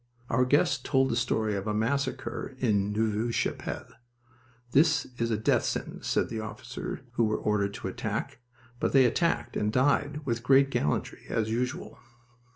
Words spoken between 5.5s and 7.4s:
sentence," said the officers who were